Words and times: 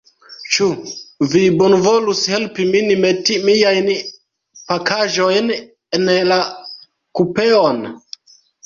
Ĉu 0.53 0.67
vi 1.33 1.41
bonvolus 1.59 2.23
helpi 2.33 2.67
min 2.77 2.89
meti 3.03 3.37
miajn 3.51 3.93
pakaĵojn 4.73 5.57
en 6.01 6.15
la 6.35 6.43
kupeon? 7.21 7.91